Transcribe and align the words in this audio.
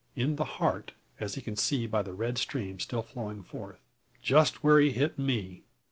In 0.15 0.35
the 0.37 0.45
heart, 0.45 0.93
as 1.19 1.35
he 1.35 1.41
can 1.41 1.55
see 1.55 1.85
by 1.85 2.01
the 2.01 2.11
red 2.15 2.39
stream 2.39 2.79
still 2.79 3.03
flowing 3.03 3.43
forth! 3.43 3.79
"Just 4.19 4.63
where 4.63 4.79
he 4.79 4.89
hit 4.93 5.19
me! 5.19 5.61